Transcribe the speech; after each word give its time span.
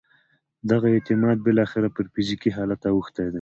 دغه 0.71 0.87
اعتقاد 0.95 1.37
بالاخره 1.47 1.87
پر 1.95 2.05
فزیکي 2.13 2.49
حالت 2.57 2.81
اوښتی 2.93 3.21
دی 3.25 3.29